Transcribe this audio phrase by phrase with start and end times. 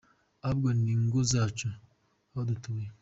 [0.45, 1.67] Ahubwo ni mu ngo zacu
[2.31, 2.87] aho dutuye.